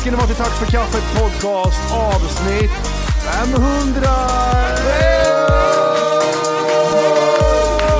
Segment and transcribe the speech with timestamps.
[0.00, 2.70] Ska ni vara till Tack för kaffet podcast avsnitt
[3.54, 4.00] 500!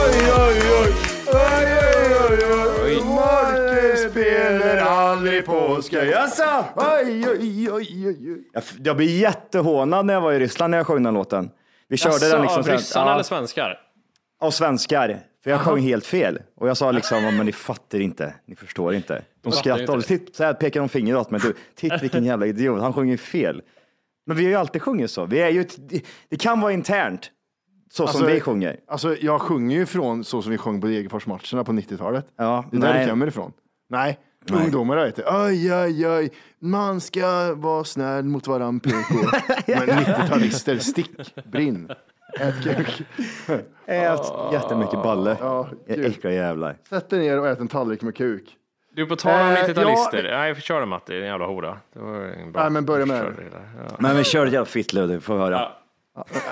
[0.05, 0.95] Oj, oj, oj!
[1.27, 1.69] Oj,
[2.31, 3.05] oj, oj, oj!
[3.05, 6.65] Marcus spelar aldrig påska, jaså?
[6.77, 8.45] Oj, oj, oj, oj.
[8.53, 11.51] Jag, jag blev jättehånad när jag var i Ryssland när jag sjöng den låten.
[11.89, 13.78] Vi körde Jaså, den liksom av ryssarna eller svenskar?
[14.41, 15.21] Av svenskar.
[15.45, 16.39] För jag sjöng helt fel.
[16.56, 19.23] Och jag sa liksom, "Ja, men ni fattar inte, ni förstår inte.
[19.43, 21.41] De skrattar och titt, så här pekar de finger åt mig.
[21.41, 23.62] Du, titt vilken jävla idiot, han sjunger fel.
[24.27, 25.25] Men vi har ju alltid sjungit så.
[25.25, 25.65] Vi är ju,
[26.29, 27.31] det, kan vara internt,
[27.93, 28.77] så som vi sjunger.
[28.89, 32.27] Alltså, jag sjunger ju från så som vi sjöng på Degerforsmatcherna på 90-talet.
[32.37, 33.05] Ja, det är där nej.
[33.05, 33.53] det kommer ifrån.
[33.89, 34.19] Nej,
[34.50, 35.23] ungdomar vet du.
[35.27, 38.95] Oj, oj, oj, man ska vara snäll mot varann PK.
[39.67, 41.91] Men 90-talister, stick, brinn,
[42.41, 43.03] ät kuk.
[43.87, 44.21] Ät
[44.53, 45.37] jättemycket balle.
[45.41, 46.05] Ja, Ja, gud.
[46.07, 46.77] Äckliga jävlar.
[46.89, 48.57] Sätt dig ner och ät en tallrik med kuk.
[48.93, 50.25] Du, på tal om Eh, 90-talister.
[50.25, 50.37] ja.
[50.39, 51.77] Nej, kör det Matti, din jävla hora.
[51.93, 52.63] Det var bra.
[52.63, 53.31] Nej, men börja med det.
[53.31, 53.69] det där.
[53.89, 53.97] Ja.
[53.99, 55.69] Men vi kör ett jävla fittlöv, du får höra.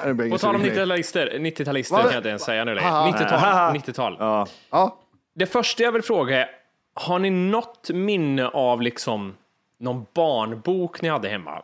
[0.05, 0.85] Det blir ingen På tal om sugen grej.
[0.85, 2.03] 90-talister, 90-talister Vad?
[2.03, 2.89] kan jag inte ens säga nu längre.
[2.89, 3.11] Haha.
[3.13, 3.77] 90-tal.
[3.77, 4.17] 90-tal.
[4.21, 4.47] Ja.
[4.71, 4.97] Ja,
[5.35, 6.47] Det första jag vill fråga är,
[6.95, 9.35] har ni något minne av liksom
[9.81, 11.63] någon barnbok ni hade hemma?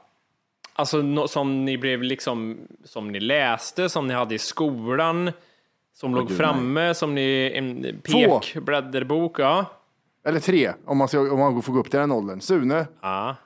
[0.77, 5.31] Alltså nå- som ni blev liksom, som ni läste, som ni hade i skolan,
[5.95, 9.67] som låg framme, som ni, en pekblädderbok, ja.
[10.27, 12.41] eller tre om man, ska, om man får gå upp till den åldern.
[12.41, 13.37] Sune, ja.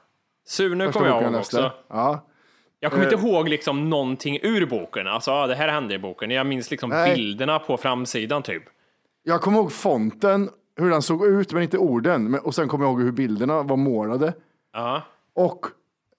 [0.46, 1.72] Sune kommer jag ihåg också.
[1.88, 2.24] Ja.
[2.80, 3.12] Jag kommer Eh.
[3.12, 5.06] inte ihåg liksom någonting ur boken.
[5.06, 6.30] Alltså, ja, det här hände i boken.
[6.30, 7.14] Jag minns liksom Nej.
[7.14, 8.62] bilderna på framsidan typ.
[9.22, 12.30] Jag kommer ihåg fonten, hur den såg ut, men inte orden.
[12.30, 14.32] Men, och sen kommer jag ihåg hur bilderna var målade.
[14.72, 15.02] Ja.
[15.34, 15.66] Och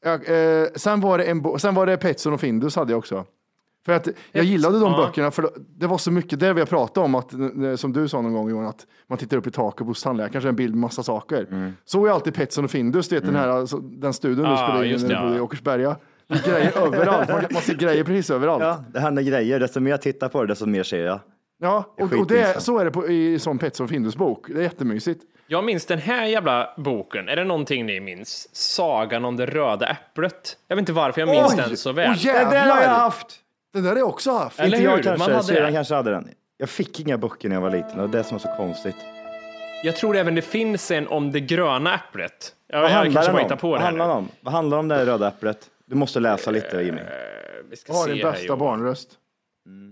[0.03, 0.29] jag,
[0.61, 3.25] eh, sen, var det en sen var det Petson och Findus hade jag också.
[3.85, 4.97] För att jag gillade de ja.
[4.97, 7.31] böckerna, för det var så mycket det vi har pratat om, att,
[7.79, 10.47] som du sa någon gång Johan, att man tittar upp i taket hos tandläkaren så
[10.47, 11.73] är en bild med massa saker.
[11.85, 14.67] Så är alltid Petson och Findus, du vet den här, alltså, den studion du Ah,
[14.67, 15.41] spelade in bodde i ja.
[15.41, 15.95] Åkersberga.
[16.27, 18.63] Det är grejer överallt, man, man ser grejer precis överallt.
[18.63, 19.59] ja, det händer grejer.
[19.59, 21.19] Desto mer jag tittar på det, desto mer ser jag.
[21.61, 24.45] Ja, och, och det, så är det på, i sån Petson och Findus bok.
[24.47, 25.23] Det är jättemysigt.
[25.47, 27.29] Jag minns den här jävla boken.
[27.29, 28.49] Är det någonting ni minns?
[28.55, 30.57] Sagan om det röda äpplet.
[30.67, 31.63] Jag vet inte varför jag minns Oj!
[31.67, 32.11] den så väl.
[32.11, 32.51] Oj, jävlar!
[32.51, 33.27] Den har jag haft!
[33.73, 34.59] Den där har jag också haft.
[34.59, 35.03] Eller inte jag hur?
[35.03, 36.29] kanske, Man hade kanske hade den.
[36.57, 38.47] Jag fick inga böcker när jag var liten och det är det som är så
[38.57, 38.95] konstigt.
[39.83, 42.53] Jag tror även det finns en om det gröna äpplet.
[42.67, 43.45] Jag, Vad jag handlar kanske den bara om?
[43.45, 44.09] hittar på Vad det här handlar nu.
[44.13, 44.29] den om?
[44.41, 45.57] Vad handlar det om det här röda äpplet?
[45.85, 47.01] Du måste läsa lite Jimmy.
[47.69, 48.59] Vi ska Jag har se din här, bästa Johan.
[48.59, 49.09] barnröst.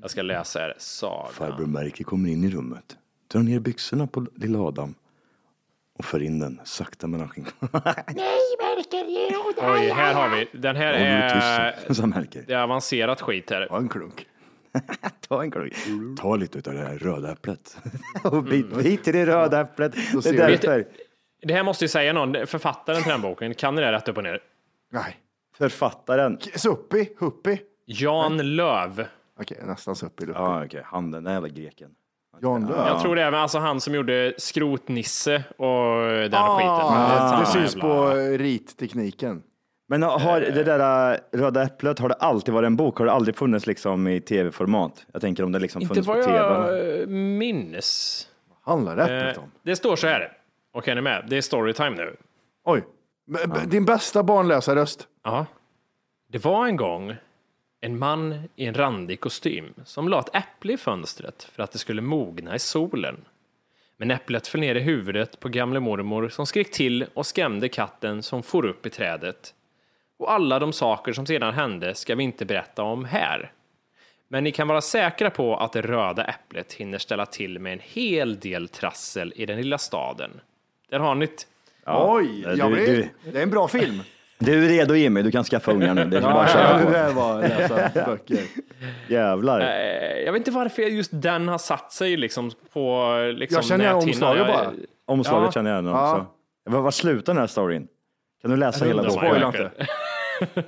[0.01, 0.73] Jag ska läsa här.
[0.77, 1.33] Sagan.
[1.33, 2.97] Farbror Märke kommer in i rummet,
[3.27, 4.95] drar ner byxorna på lilla Adam
[5.97, 7.95] och för in den sakta mellan skinkorna.
[9.57, 10.59] Oj, här har vi.
[10.59, 11.71] Den här är...
[11.87, 12.43] tyst, sa Melker.
[12.47, 13.67] Det är avancerat skit här.
[13.69, 14.27] Ja, en klunk.
[15.27, 15.73] Ta en klunk.
[16.19, 17.77] Ta lite av det här röda äpplet.
[18.23, 19.95] och bit, bit i det röda äpplet.
[20.23, 20.87] Det är därför.
[21.41, 22.47] Det här måste ju säga någon.
[22.47, 23.53] Författaren till den boken.
[23.53, 24.39] Kan ni det rätt upp och ner?
[24.91, 25.17] Nej.
[25.57, 26.39] Författaren.
[26.55, 27.59] Suppi, Huppi.
[27.85, 29.05] Jan Löv.
[29.39, 30.25] Okej, nästan suppi.
[30.25, 30.39] Luppi.
[30.39, 30.81] Ja, okej.
[30.85, 31.89] Han den där jävla greken.
[32.41, 32.87] Jan Lööf.
[32.87, 36.39] Jag tror det är alltså han som gjorde Skrotnisse och den skiten.
[36.69, 38.09] Ah, är samma det syns jävla- på
[38.43, 39.43] rittekniken.
[39.89, 42.97] Men har det där äh, Röda Äpplet, har det alltid varit en bok?
[42.99, 45.05] Har det aldrig funnits liksom i tv-format?
[45.13, 46.37] Jag tänker om det liksom Inte funnits på vad tv.
[46.37, 48.27] jag eh, minns.
[48.63, 49.51] Handlar äpplet Eh, om?
[49.63, 50.31] det står så här.
[50.73, 51.25] Okej, är ni med?
[51.29, 52.15] Det är storytime nu.
[52.65, 52.83] Oj.
[53.27, 55.07] Men, Din bästa barnläsarröst.
[55.23, 55.45] Ja.
[56.31, 57.15] Det var en gång
[57.87, 61.77] en man i en randig kostym som la ett äpple i fönstret för att det
[61.77, 63.15] skulle mogna i solen.
[63.97, 68.23] Men äpplet föll ner i huvudet på gamle mormor som skrek till och skrämde katten
[68.23, 69.53] som for upp i trädet.
[70.19, 73.51] Och alla de saker som sedan hände ska vi inte berätta om här.
[74.27, 77.79] Men ni kan vara säkra på att det röda äpplet hinner ställa till med en
[77.83, 80.31] hel del trassel i den lilla staden.
[80.89, 81.33] Där har ni det.
[81.85, 82.85] Oj, du- jag blir,
[83.23, 84.01] du- det är en bra film.
[84.39, 86.05] Du är redo Jimmy, du kan skaffa ungar nu.
[86.05, 87.19] Det är bara att Ja, köra det på.
[87.19, 88.39] var läsa böcker.
[89.07, 89.59] Jävlar.
[89.59, 93.85] Eh, Jag vet inte varför just den har satt sig liksom på liksom Jag känner
[93.85, 94.29] igen näthinnan.
[94.29, 94.71] omslaget bara.
[95.05, 95.51] Omslaget Ja.
[95.51, 96.11] känner jag igen Ja.
[96.13, 96.25] också.
[96.65, 97.87] Vad, vad slutar den här storyn?
[98.41, 99.29] Kan du läsa hela undrar boken?
[99.29, 99.71] Spoila inte.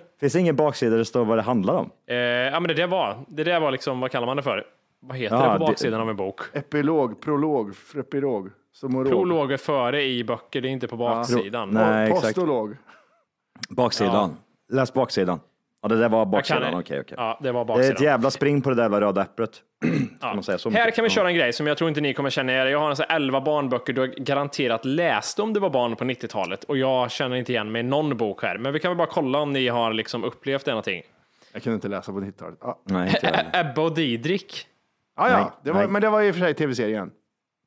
[0.19, 1.89] Finns det ingen baksida där det står vad det handlar om?
[2.09, 4.63] Eh, ja, men det där var, det där var liksom, vad kallar man det för?
[5.01, 6.39] Vad heter Ja, det på det- baksidan av en bok?
[6.53, 9.09] Epilog, prolog, frepilog, somorog.
[9.11, 11.69] Prologer före i böcker, det är inte på baksidan.
[11.69, 12.23] Nej, exakt.
[12.35, 12.77] Postolog.
[13.69, 14.37] Baksidan.
[14.71, 15.39] Läs baksidan.
[15.81, 16.73] Ja, det där var baksidan.
[16.75, 17.13] Okej, okej.
[17.17, 18.03] Ja, det var Det är ett baksidan.
[18.03, 19.49] jävla spring på det där jävla röda äpplet.
[20.21, 21.15] Kan man säga så Här kan vi Ja.
[21.15, 22.65] köra en grej som jag tror inte ni kommer känna er.
[22.65, 25.95] Jag har en sån här 11 barnböcker du har garanterat läst om du var barn
[25.95, 28.57] på 90-talet och jag känner inte igen mig i någon bok här.
[28.57, 31.01] Men vi kan väl bara kolla om ni har liksom upplevt det någonting.
[31.53, 32.57] Jag kunde inte läsa på 90-talet.
[32.61, 33.51] Ja, Nej, inte jag heller.
[33.71, 34.67] Ebba och Didrik,
[35.15, 35.53] ah, ja.
[35.63, 37.11] Det var, men det var i och för sig tv-serien.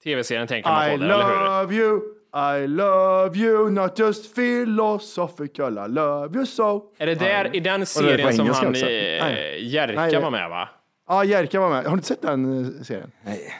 [0.05, 1.62] tv-serien tänker man I på det, eller hur?
[1.62, 2.00] love you,
[2.34, 6.82] I love you, not just philosophical, I love you so.
[6.99, 8.87] Är det där i den på serien som han också?
[8.87, 10.20] eh, Jerka Nej.
[10.23, 10.69] var med va?
[11.08, 11.76] Ja, Jerka var med.
[11.84, 13.11] Har du inte sett den eh, serien?
[13.25, 13.52] Nej.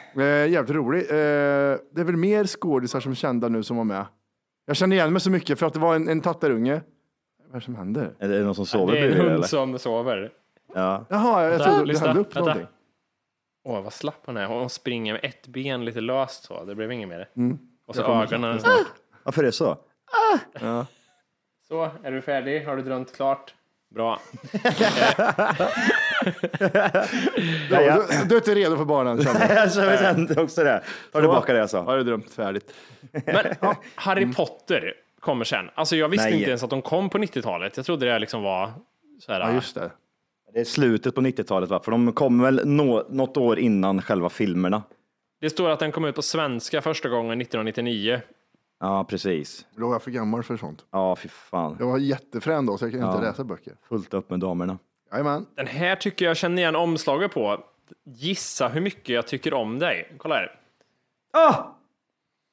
[0.45, 1.01] Eh, jävligt rolig.
[1.01, 1.15] Eh,
[1.95, 4.05] det är väl mer skådisar som är kända nu som var med.
[4.67, 6.81] Jag känner igen mig så mycket för att det var en, en tattarunge.
[7.47, 8.13] Vad är det som händer?
[8.19, 9.43] Är det någon som sover Det är en hund eller?
[9.43, 10.31] som sover.
[10.75, 11.05] Ja.
[11.09, 12.41] Jaha, jag Vänta, trodde det hände upp Vänta.
[12.41, 12.67] någonting.
[13.65, 14.47] Åh, vad slapp hon är.
[14.47, 16.65] Hon springer med ett ben lite löst så.
[16.65, 17.29] Det blev inget mer.
[17.37, 17.59] Mm.
[17.99, 18.61] Och så ögonen.
[19.23, 19.79] Varför är det så?
[21.69, 22.67] Så, är du färdig?
[22.67, 23.55] Har du drömt klart?
[23.95, 24.21] Bra.
[27.71, 29.73] Ja, du, du är inte redo för barnen känner jag.
[30.01, 30.83] Kände också det.
[31.13, 31.83] Ta tillbaka det jag sa.
[31.83, 32.75] Har du drömt färdigt?
[33.11, 35.71] Men Harry Potter kommer sen.
[35.75, 36.39] Alltså jag visste Nej.
[36.39, 37.77] inte ens att de kom på 90-talet.
[37.77, 38.73] Jag trodde det liksom var
[39.21, 39.41] så här.
[39.41, 39.91] Ja, just det.
[40.55, 41.81] Det är slutet på 90-talet va?
[41.85, 44.83] För de kom väl nå, något år innan själva filmerna.
[45.43, 48.21] Det står att den kom ut på svenska första gången 1999.
[48.81, 49.67] Ja, precis.
[49.77, 50.85] Då var jag för gammal för sånt.
[50.91, 51.77] Ja, fy fan.
[51.81, 53.23] Jag var jättefrän då så jag kunde inte Ja.
[53.31, 53.77] läsa böcker.
[53.89, 54.79] Fullt upp med damerna.
[55.13, 55.47] Jajamän.
[55.55, 57.65] Den här tycker jag känner igen omslaget på.
[58.05, 60.13] Gissa hur mycket jag tycker om dig.
[60.19, 60.59] Kolla här.
[61.33, 61.65] Ah!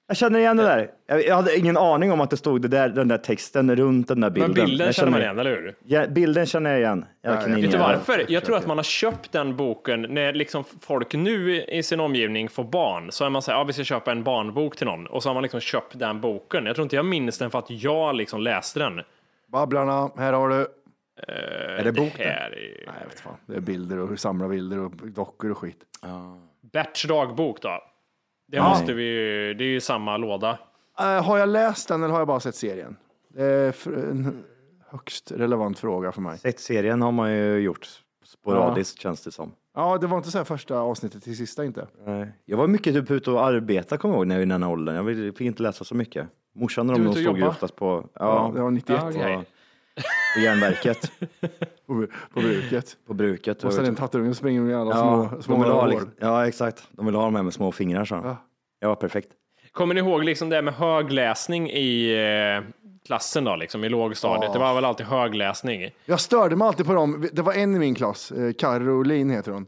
[0.10, 0.92] Jag känner igen det där.
[1.06, 4.22] Jag, hade ingen aning om att det stod det där, den där texten runt den
[4.22, 4.52] där bilden.
[4.52, 5.76] Men bilden jag känner man igen, eller hur?
[5.84, 7.06] Ja, bilden känner jag igen.
[7.22, 8.26] Jag Ja, Vet du varför?
[8.28, 12.50] Jag tror att man har köpt den boken när liksom folk nu i sin omgivning
[12.50, 13.12] får barn.
[13.12, 15.08] Så är man så här, ja vi ska köpa en barnbok till någon.
[15.08, 16.66] Och så har man liksom köpt den boken.
[16.66, 19.02] Jag tror inte jag minns den för att jag liksom läste den.
[19.48, 20.68] Babblarna, här har du.
[21.28, 23.38] Är det bok Det här är Nej, jag vet fan.
[23.46, 25.80] Det är bilder och samla bilder och dockor och skit.
[26.74, 27.82] Berts dagbok då.
[28.52, 30.60] Det måste vi ju, det är ju samma låda.
[31.00, 32.96] Eh, har jag läst den eller har jag bara sett serien?
[33.34, 34.44] Det är en
[34.90, 36.38] högst relevant fråga för mig.
[36.38, 37.88] Sett serien har man ju gjort
[38.26, 39.52] sporadiskt känns det som.
[39.76, 41.88] Ja, det var inte så här första avsnittet till sista inte.
[42.06, 42.32] Nej.
[42.46, 44.64] Jag var mycket typ ute och arbeta kommer jag ihåg när jag var i den
[44.64, 44.96] här åldern.
[44.96, 46.28] Jag fick inte läsa så mycket.
[46.56, 49.40] Morsan och de och stod ju oftast på, Ja, ja, det var 91 Ja, okej.
[50.02, 51.12] På, på järnverket,
[51.88, 52.98] på, på bruket.
[53.08, 53.64] på bruket.
[53.64, 56.12] Och det en tattarunge som springer med alla ja, små, små de vill ha, liksom,
[56.20, 56.84] ja, exakt.
[56.92, 58.16] De vill ha de här med små fingrar så.
[58.80, 58.88] Ja.
[58.88, 59.30] Var perfekt.
[59.72, 62.70] Kommer ni ihåg liksom det här med högläsning i eh,
[63.06, 64.54] klassen då, liksom i lågstadiet?
[64.54, 65.90] Det var väl alltid högläsning?
[66.06, 67.30] Jag störde mig alltid på dem.
[67.34, 69.68] Det var en i min klass, eh, Caroline heter hon.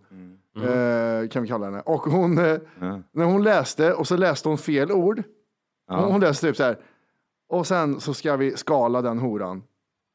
[0.58, 1.82] Eh, kan vi kalla henne.
[1.82, 2.58] Och hon, eh,
[3.12, 5.24] när hon läste och så läste hon fel ord.
[5.88, 6.78] Hon, hon läste typ så här.
[7.50, 9.64] Och sen så ska vi skala den horan.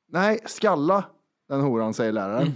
[0.09, 1.05] Nej, skalla
[1.49, 2.53] den horan säger läraren.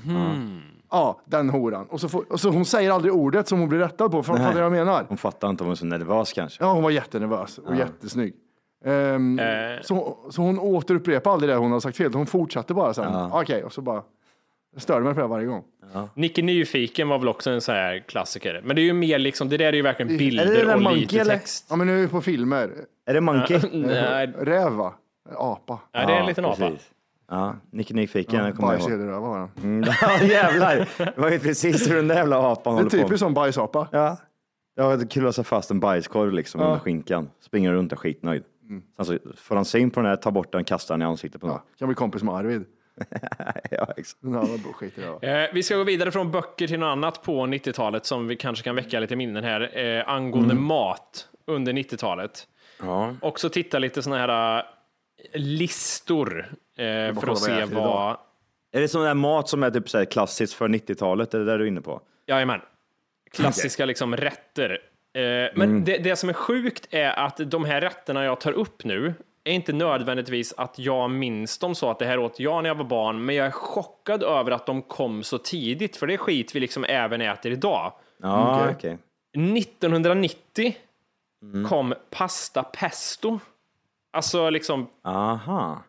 [0.90, 1.87] Ja, den horan.
[1.87, 4.23] Och så, får, och så hon säger aldrig ordet som hon blir rättad på.
[4.23, 5.04] För fattar du vad jag menar?
[5.09, 6.64] Hon fattade inte om hon var så nervös kanske.
[6.64, 8.35] Ja, hon var jättenervös och jättesnygg.
[8.85, 9.80] Ehm, Eh.
[9.83, 12.14] så, så hon återupprepade aldrig det hon hade sagt fel.
[12.14, 13.14] Hon fortsatte bara sen.
[13.33, 14.02] Okej, och så bara.
[14.73, 15.64] Jag störde mig på det varje gång.
[16.14, 18.61] Nicke Nyfiken var väl också en sån här klassiker.
[18.64, 20.83] Men det är ju mer liksom, det där är ju verkligen Är det bilder och
[20.83, 21.35] Monkey, lite eller?
[21.37, 21.66] text.
[21.71, 22.71] Ja, men nu är vi på filmer.
[23.07, 23.61] Är det Monkey?
[23.73, 24.95] Nej, Räv va?
[25.37, 25.78] Apa.
[25.95, 26.57] nej, det är en liten apa.
[26.57, 26.90] precis.
[27.30, 29.20] Ja, Nicke Nyfiken, jag kommer jag ihåg.
[29.22, 29.50] Var han.
[29.62, 30.88] Mm, Ja, jävlar.
[30.99, 32.96] Det var ju precis hur den där jävla apan Det är håller på.
[32.96, 33.88] typiskt som bajsapa.
[33.92, 34.16] Ja,
[34.75, 37.30] Ja, det sig fast en bajskorv liksom under skinkan.
[37.40, 38.42] Springer runt och är skitnöjd.
[38.96, 41.40] Sen så får han syn på den här, tar bort den, kastar den i ansiktet
[41.40, 41.60] på någon.
[41.78, 42.64] Kan bli kompis med Arvid.
[43.70, 44.18] Ja, exakt.
[44.22, 44.62] Ja, jag
[44.99, 45.42] i det.
[45.44, 48.64] Eh, vi ska gå vidare från böcker till något annat på 90-talet som vi kanske
[48.64, 49.78] kan väcka lite minnen här.
[49.78, 52.46] Eh, angående mat under 90-talet.
[52.82, 53.14] Ja.
[53.22, 54.64] Också titta lite sådana här eh,
[55.40, 56.52] listor
[57.14, 57.70] för kolla att se vad...
[57.72, 58.18] idag.
[58.72, 61.34] Är det sån där mat som är typ så här klassiskt för 90-talet?
[61.34, 62.00] Är det där du är inne på?
[62.26, 62.60] Jajamän.
[63.32, 64.70] Klassiska liksom rätter.
[65.14, 65.20] Eh,
[65.54, 65.84] men Mm.
[65.84, 69.52] det, det som är sjukt är att de här rätterna jag tar upp nu är
[69.52, 72.84] inte nödvändigtvis att jag minns dem så att det här åt jag när jag var
[72.84, 76.54] barn, men jag är chockad över att de kom så tidigt, för det är skit
[76.54, 77.92] vi liksom även äter idag.
[78.22, 78.75] Ja, Okej.
[78.76, 78.99] okej.
[79.58, 80.75] 1990
[81.42, 81.68] Mm.
[81.68, 83.38] kom pasta pesto.
[84.12, 85.82] Alltså liksom Aha.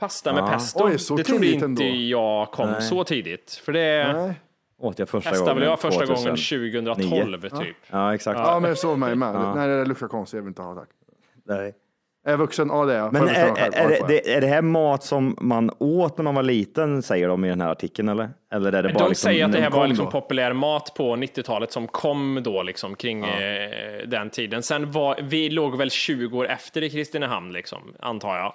[0.00, 0.48] Pasta med Ja.
[0.48, 0.84] pesto.
[0.84, 1.82] Oj, det trodde inte ändå.
[1.84, 2.82] jag kom Nej.
[2.82, 3.60] så tidigt.
[3.64, 4.34] För det Nej.
[4.82, 6.72] Åt jag första testade gången jag första 2009.
[6.72, 7.76] gången 2012 typ.
[7.90, 8.38] Ja, exakt.
[8.38, 9.34] Ja, men så mig med.
[9.56, 10.36] Nej, det där luktar konstigt.
[10.38, 10.88] Jag vill inte ha tack.
[11.46, 11.74] Nej.
[12.26, 12.68] Är vuxen?
[12.68, 13.12] Ja, det är jag.
[13.12, 16.42] Men är, är, Ja, det, är det här mat som man åt när man var
[16.42, 18.30] liten, säger de i den här artikeln, eller?
[18.52, 20.10] Eller är det bara De liksom, säger att det här var liksom då?
[20.10, 23.70] populär mat på 90-talet som kom då liksom kring eh,
[24.06, 24.62] den tiden.
[24.62, 28.54] Sen var, vi låg väl 20 år efter i Kristinehamn liksom, antar jag.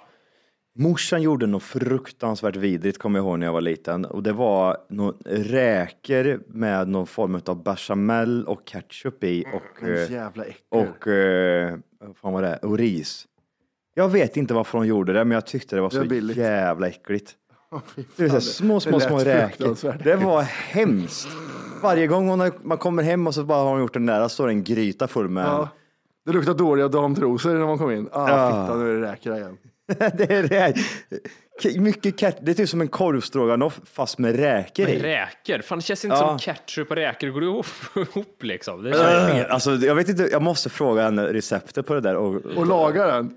[0.78, 4.04] Morsan gjorde något fruktansvärt vidrigt, kommer jag ihåg när jag var liten.
[4.04, 9.92] Och det var någon räkor med någon form av bechamel och ketchup i och, Men
[9.94, 10.62] eh, jävla äckel.
[10.70, 13.26] och, eh, vad fan var det, och ris.
[13.94, 16.36] Jag vet inte varför de gjorde det, men jag tyckte det var Det så billigt.
[16.36, 17.34] jävla äckligt.
[17.96, 20.02] Fy Det är så här, små, små, det små räkor.
[20.04, 21.28] Det var hemskt.
[21.82, 24.28] Varje gång hon har, man kommer hem och så bara har de gjort den där,
[24.28, 25.68] står det en gryta full med Ja.
[26.26, 28.08] Det luktar dåliga damtrosor när man kom in.
[28.12, 28.50] Ah, Ja.
[28.66, 29.58] fitta, nu är det räkor igen.
[30.16, 30.74] det är det.
[31.62, 34.98] K- Mycket ket- det är typ som en korvstroganoff fast med räkor i.
[35.02, 36.28] Räkor, fan det känns inte Ja.
[36.28, 37.66] som ketchup och räkor går ihop,
[37.96, 38.82] ihop liksom.
[38.82, 39.44] Det känns.
[39.46, 42.16] Äh, Alltså, jag vet inte, jag måste fråga henne receptet på det där.
[42.16, 43.30] Och, Och laga den.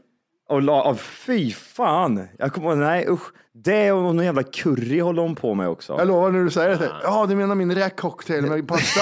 [0.50, 2.28] och, la, oh, fy fan!
[2.38, 3.22] Jag kommer, nej usch.
[3.54, 5.96] Det och någon jävla curry håller hon på med också.
[5.98, 6.92] Jag lovar när du säger det.
[7.04, 9.02] Ja, du menar min räkcocktail med pasta?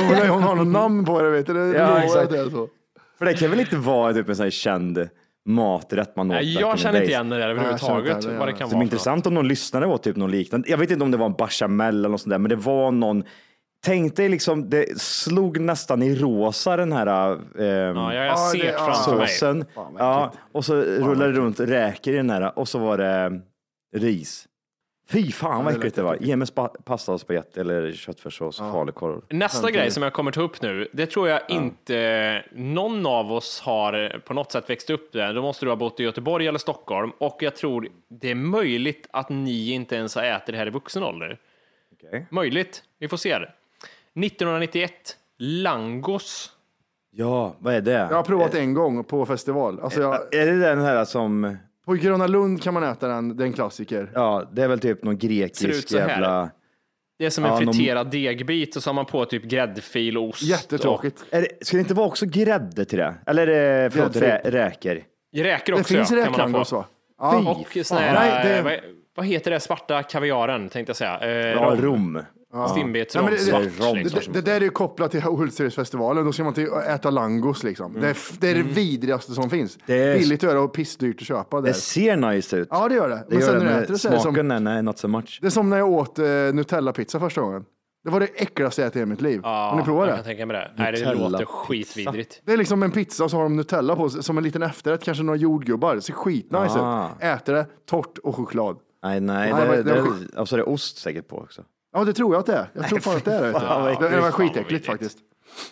[0.00, 1.72] hon, hon har något namn på det, vet du.
[1.72, 2.30] Det Ja, exakt.
[2.30, 2.68] det så.
[3.18, 5.08] För det kan väl inte vara typ en sån här känd
[5.48, 8.24] maträtt man åt Nej, jag känner inte igen det där överhuvudtaget.
[8.24, 8.82] vad det kan Som vara.
[8.82, 10.68] är intressant om någon lyssnare åt typ något liknande.
[10.70, 12.90] Jag vet inte om det var en bechamel eller något sånt där, men det var
[12.92, 13.24] någon
[13.84, 18.58] Tänk dig liksom, det slog nästan i rosa den här ehm, Ja, jag Ja, ser
[18.58, 18.78] det- det, ja.
[19.04, 19.64] framför såsen.
[19.98, 23.40] Ja, och så rullade det runt räkor i den här och så var det
[23.96, 24.44] ris.
[25.10, 26.16] Fy fan vad äckligt det var.
[26.20, 26.48] Ge mig
[26.84, 29.22] pasta och spagetti eller köttfärssås och falukorv.
[29.28, 33.60] Nästa grej som jag kommer ta upp nu, det tror jag inte någon av oss
[33.60, 35.34] har på något sätt växt upp där.
[35.34, 39.06] Då måste du ha bott i Göteborg eller Stockholm och jag tror det är möjligt
[39.10, 41.38] att ni inte ens har ätit det här i vuxen ålder.
[41.92, 42.26] Okej.
[42.30, 43.52] Möjligt, vi får se det.
[44.26, 44.92] 1991,
[45.38, 46.52] Langos.
[47.10, 47.92] Ja, vad är det?
[47.92, 49.80] Jag har provat en gång på festival.
[49.80, 51.56] Alltså jag, Är det den här som,
[51.88, 54.10] på Gröna Lund kan man äta den, det är en klassiker.
[54.14, 56.08] ja, det är väl typ någon Ser ut grekisk så här.
[56.08, 56.50] jävla...
[57.18, 60.18] Det är som en Ja, de- friterad degbit och så har man på typ gräddfil
[60.18, 60.42] och ost.
[60.42, 61.24] Jättetråkigt.
[61.30, 63.14] Är det, ska det inte vara också grädde till det?
[63.26, 64.52] Eller är det, förlåt, rä, Gräddfil.
[64.52, 64.96] räkor?
[65.32, 66.76] Och räkor Det också, finns ja, kan man ha på.
[66.76, 66.84] va?
[67.18, 68.72] Ja, Och sån här, Nej, det- vad,
[69.16, 71.18] vad heter det, svarta kaviaren tänkte jag säga.
[71.20, 72.22] Eh, Ja, rom.
[72.70, 73.94] Stimbetsrom, Nej, men det- svart.
[73.94, 74.32] det- liksom.
[74.32, 76.24] Det, det där är ju kopplat till Hultsfredsfestivalen.
[76.24, 78.00] Då ska man till äta langos liksom.
[78.00, 79.76] Det, är, det är det vidrigaste som finns.
[79.76, 79.84] Mm.
[79.86, 81.60] Det är- Billigt att göra och pissdyrt att köpa.
[81.60, 81.68] Där.
[81.68, 82.68] Det ser nice ut.
[82.70, 83.14] Ja, det gör det.
[83.14, 84.82] det Men gör sen det, när du äter det så är det som, smaken, nej,
[84.82, 85.38] not so much.
[85.40, 87.64] det är som när jag åt eh, Nutella-pizza första gången.
[88.04, 89.40] Det var det äckligaste jag ätit i mitt liv.
[89.42, 90.28] Har ni provat jag kan det?
[90.28, 90.70] tänka mig det.
[90.76, 92.40] Nej, det låter skitvidrigt.
[92.44, 94.62] Det är liksom en pizza och så har de Nutella på sig, som en liten
[94.62, 95.94] efterrätt, kanske några jordgubbar.
[95.94, 97.06] Det ser skitnice Ah.
[97.06, 97.22] ut.
[97.24, 98.76] Äter det, torrt och choklad.
[99.02, 101.36] Nej, nej, Nej, det, det det, var det, och så är det ost säkert på
[101.38, 101.62] också.
[101.98, 102.70] Ja, det tror jag att det är.
[102.72, 103.52] Jag tror fan att det är det.
[103.52, 105.18] fan, vad Det, det var skitäckligt faktiskt.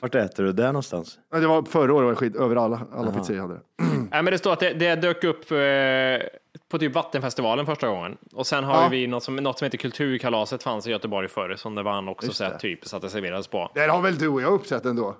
[0.00, 1.18] Vart äter du det någonstans?
[1.32, 3.60] Det var förra året var det skit över alla, alla pizzerior hade det.
[4.10, 5.58] Nej, men det står att det, det dök upp eh,
[6.68, 8.16] på typ Vattenfestivalen första gången.
[8.32, 8.84] Och sen har Ja.
[8.84, 12.08] ju vi något som, något som heter Kulturkalaset fanns i Göteborg förr, som det vann
[12.08, 12.58] också Just så här, det.
[12.58, 13.70] typ så att det serverades på.
[13.74, 15.02] Det har väl du och jag uppsett ändå?
[15.12, 15.16] På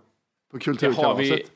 [0.51, 1.19] Det har kulturkalaset.
[1.27, 1.47] vi,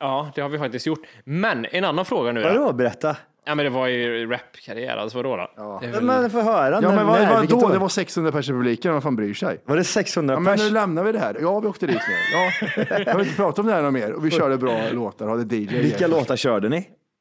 [0.00, 1.00] ja, det har vi faktiskt gjort.
[1.24, 2.48] Men en annan fråga nu då.
[2.48, 3.16] Vadå, berätta?
[3.48, 5.80] Ja, men det var ju rapkarriär, alltså vadå då?
[5.82, 6.74] Är väl- Men få höra.
[6.74, 7.56] Ja när- men vad, när, vad då?
[7.66, 7.72] år?
[7.72, 9.60] Det var 600 pers i publiken, vad fan bryr sig?
[9.64, 11.36] Var det 600 Ja, men nu lämnar vi det här.
[11.40, 12.18] Ja, vi åkte dit ner.
[12.32, 12.68] Ja.
[13.06, 14.12] Jag vill inte prata om det här något mer.
[14.12, 15.66] Och vi körde bra låtar, hade DJ.
[15.66, 16.76] Vilka låtar körde ni?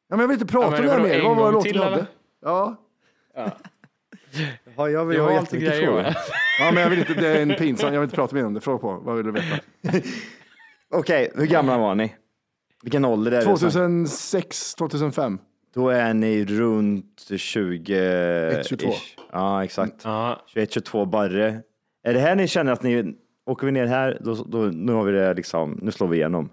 [0.10, 1.24] Ja, men jag vill inte prata Ja, men om det här mer.
[1.27, 1.91] Vad var låten vi hade?
[1.96, 2.05] eller?
[2.46, 2.75] Ja.
[4.77, 5.86] Ja, jag vill Vi ha jättemycket grejer.
[5.86, 6.03] frågor.
[6.60, 8.53] ja, men jag vill inte, det är en pinsam, jag vill inte prata mer om
[8.53, 8.62] det.
[8.62, 9.55] Fråga på, vad vill du veta?
[10.94, 12.15] Okej, hur gamla var ni?
[12.84, 13.46] Vilken ålder är det?
[13.46, 15.39] 2006, 2005.
[15.75, 18.63] Då är ni runt 20...
[18.63, 18.88] 22.
[18.89, 19.15] ish.
[19.32, 19.94] Ja, exakt.
[20.03, 21.62] Ja, 21, 22 barre.
[22.03, 23.15] Är det här ni känner att ni,
[23.46, 26.50] åker vi ner här, då, då, nu har vi det liksom, nu slår vi igenom.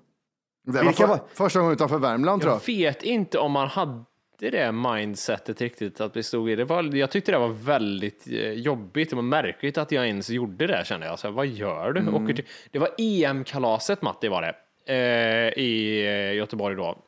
[0.66, 2.74] Det var Vilka för, var- första gången utanför Värmland tror Jag jag.
[2.92, 4.04] vet inte om man hade
[4.38, 6.56] det mindsetet riktigt att vi stod i.
[6.56, 9.10] Det var, jag tyckte det var väldigt eh, jobbigt.
[9.10, 11.18] Det var märkligt att jag ens gjorde det kände jag.
[11.18, 12.00] Så här, vad gör du?
[12.00, 12.14] Mm.
[12.24, 14.54] Åker till, det var EM-kalaset Matti var det.
[14.94, 16.98] Eh, I eh, Göteborg då.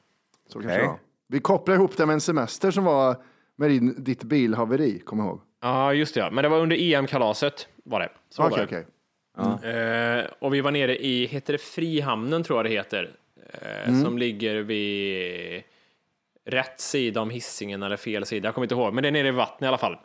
[0.53, 0.99] Så var.
[1.35, 3.17] Vi kopplade ihop det med en semester som var
[3.57, 5.41] med din, ditt bilhaveri, kom ihåg.
[5.63, 6.21] Ja, just det.
[6.21, 6.31] Ja.
[6.31, 8.09] Men det var under EM-kalaset var det.
[8.31, 8.85] Så var Okej, det.
[9.39, 9.71] okej.
[9.71, 13.11] Eh, och vi var nere i, heter det Frihamnen tror jag det heter,
[13.53, 14.05] eh, Mm.
[14.05, 15.63] som ligger vid
[16.47, 19.29] rätt sida om hissingen eller fel sida, jag kommer inte ihåg, men det är nere
[19.29, 19.97] i vattnet i alla fall.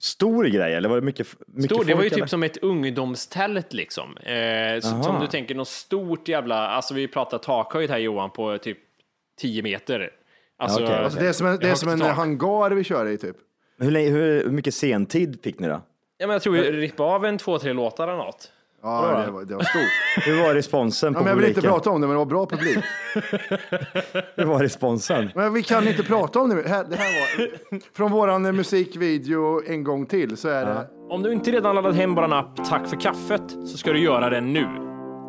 [0.00, 2.26] Stor grej eller var det mycket, mycket Stor, det var ju folk, typ eller?
[2.26, 4.16] som ett ungdomstält liksom.
[4.16, 8.58] Eh, så, som du tänker något stort jävla, alltså vi pratar takhöjd här Johan på
[8.58, 8.78] typ
[9.40, 10.10] 10 meter.
[10.58, 10.94] Alltså, Okej.
[11.04, 12.16] Alltså det är som en, det är som en tak.
[12.16, 13.36] hangar vi kör i typ.
[13.78, 15.80] Hur, länge- hur, hur mycket sentid fick ni då?
[16.18, 18.52] Ja, men jag tror vi rippade av en två, tre låtar eller något.
[18.82, 19.82] Ja, det var, det var stort.
[20.26, 22.24] Hur var responsen Ja, på men jag vill inte prata om det, men det var
[22.24, 22.78] bra publik.
[24.36, 25.30] Hur var responsen?
[25.34, 26.62] Men vi kan inte prata om det.
[26.62, 30.86] Det här, det här var, från våran musikvideo en gång till så är det.
[31.08, 34.30] Om du inte redan laddat hem vår app Tack för kaffet så ska du göra
[34.30, 34.66] det nu.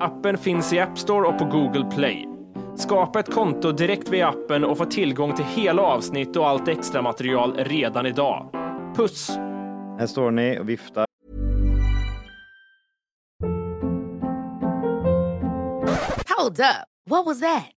[0.02, 2.37] Appen finns i App Store och på Google Play.
[2.78, 7.02] Skapa ett konto direkt via appen och få tillgång till hela avsnitt och allt extra
[7.02, 8.50] material redan idag.
[8.96, 9.30] Puss!
[10.00, 11.06] Här står ni och viftar.
[16.38, 16.86] Hold up.
[17.10, 17.77] What was that?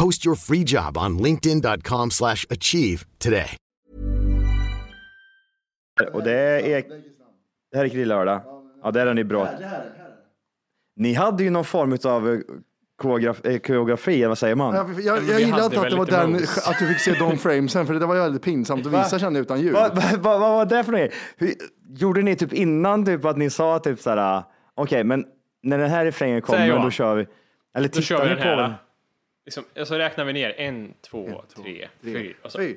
[0.00, 3.56] Post your free job on linkedin.com/achieve slash achieve today.
[6.12, 6.32] Och det
[6.74, 6.84] är...
[7.72, 8.42] Det här är grillördag.
[8.82, 9.48] Ja, där är ni bra.
[10.96, 12.42] Ni hade ju någon form av
[13.02, 14.74] koreograf, eh, koreografi, vad säger man?
[14.74, 16.34] Jag, jag, jag, hade inte att det var den,
[16.66, 19.40] att du fick se de framesen, för det var ju väldigt pinsamt att visa kände
[19.40, 19.72] utan ljud.
[19.72, 21.10] Vad vad- vad var det för något?
[21.36, 21.54] Hur-
[21.88, 24.42] Gjorde ni typ innan typ att ni sa typ så här,
[24.74, 25.24] okej, men
[25.62, 27.26] när den här refrängen kommer, då kör vi.
[27.74, 28.72] Eller tittar ni på den?
[29.50, 30.54] Liksom, så räknar vi ner.
[30.58, 32.34] En, två, tre, fyra.
[32.42, 32.58] Och så.
[32.58, 32.76] Fy.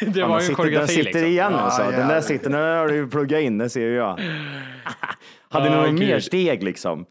[0.00, 1.24] Det Ja, var men ju en sitter, den koreografi sitter liksom.
[1.24, 1.82] igen Ja, alltså.
[1.90, 4.20] Den där sitter, den där har du pluggat in, det ser ju jag.
[5.48, 5.98] Hade ni Ja, något gud.
[6.08, 7.06] mer steg liksom?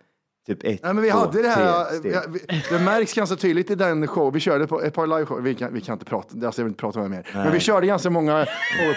[0.48, 2.12] Typ ett, Nej, men vi två, hade det här, tre steg.
[2.14, 5.42] ja, vi- det märks ganska tydligt i den show, vi körde på ett par live
[5.42, 7.60] vi kan, vi kan inte prata, alltså jag vill inte prata med mer, men vi
[7.60, 8.46] körde ganska många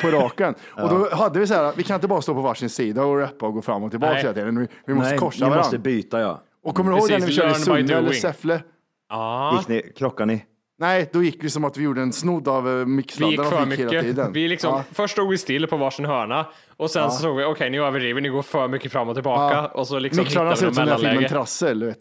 [0.03, 0.55] på raken.
[0.76, 3.18] Och då hade vi så här, vi kan inte bara stå på varsin sida och
[3.18, 4.22] rappa och gå fram och tillbaka Nej.
[4.22, 5.59] hela tiden, vi, vi måste Nej, korsa varandra.
[5.62, 6.42] måste byta ja.
[6.62, 8.12] Och kommer du ihåg när vi körde Sunne eller.
[8.12, 8.62] Säffle?
[9.11, 10.44] Ja, Gick ni, krockade ni?
[10.79, 13.12] Nej, då gick vi som att vi gjorde en snodd av uh, vi gick
[13.44, 14.18] för mycket.
[14.33, 14.85] Vi liksom, Ja.
[14.92, 16.46] Först stod vi still på varsin hörna
[16.77, 19.14] och sen så såg vi, okej nu överdriver vi, ni går för mycket fram och
[19.14, 19.55] tillbaka.
[19.55, 19.66] Ja.
[19.66, 21.35] Och så liksom Mixladdarna ser hittade ut vi som den här filmen mellanläge.
[21.35, 22.01] Trassel, vet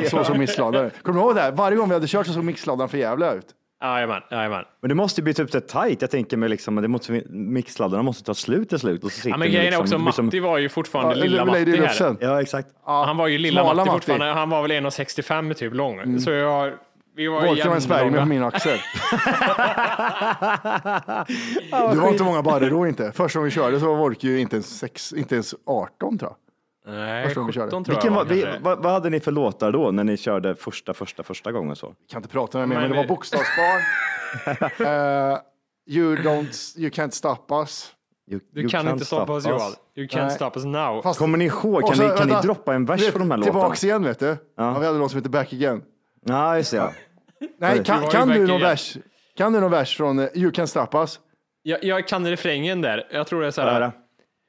[0.00, 0.08] du.
[0.10, 0.90] Så som mixladdare.
[1.02, 1.40] Kommer du ihåg det?
[1.40, 1.52] här?
[1.52, 3.46] Varje gång vi hade kört så såg mixladdaren för jävla ut.
[3.82, 4.64] Jajamän, jajamän.
[4.80, 6.02] Men det måste ju bli typ så tight.
[6.02, 9.04] Jag tänker mig liksom, det måste, mixladdarna måste ta slut till slut.
[9.04, 11.14] Och så Ja, men grejen är liksom, också, det blir som- Matti var ju fortfarande
[11.16, 12.16] Ja, lilla Matti här.
[12.20, 12.68] Ja, exakt.
[12.84, 13.90] Han var ju lilla Matti Matti.
[13.90, 16.20] fortfarande, han var väl 1,65 typ lång.
[16.20, 16.72] Så jag,
[17.16, 18.24] vi var Volkan en på jämnlånga.
[18.24, 18.78] min axel.
[21.92, 23.12] Du var inte många barrer då inte.
[23.12, 26.30] Första gången vi körde så var Volke ju inte ens, sex, inte ens 18 tror
[26.30, 26.36] jag.
[26.86, 27.84] Nej, Första gången vi 17 körde.
[27.84, 30.54] tror Vilken jag var, vi, vad, vad hade ni för låtar då när ni körde
[30.54, 31.94] första, första, första gången så?
[32.10, 33.80] Kan inte prata med mer, men, Men det var det- bokstavsbarn.
[34.86, 35.38] Eh,
[35.86, 37.92] you, don't, you can't stop us.
[38.30, 39.72] You, Du you kan can't inte stoppa oss stop Johan.
[39.96, 40.30] You can't Nej.
[40.30, 41.02] stop us now.
[41.02, 43.38] Fast- Kommer ni ihåg, kan, så, ni, kan ni droppa en vers på de här
[43.38, 43.52] låtarna?
[43.60, 44.36] Tillbaks igen vet du.
[44.56, 44.78] Ja.
[44.78, 45.82] vi hade någon som heter Back Again.
[46.26, 46.76] Ja, just det.
[46.76, 46.92] Ja.
[47.58, 48.96] Nej, Vi kan, var kan, du någon vers,
[49.36, 51.20] kan du någon vers från eh, You Can Stop Us?
[51.62, 53.06] Jag, jag kan refrängen där.
[53.12, 53.92] Jag tror det är så här.